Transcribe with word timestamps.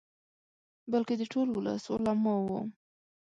بلکې 0.91 1.13
د 1.17 1.23
ټول 1.31 1.47
ولس، 1.51 1.83
علماؤ. 1.93 2.59